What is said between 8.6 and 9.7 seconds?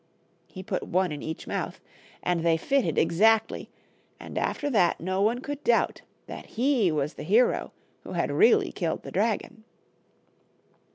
killed the dragon.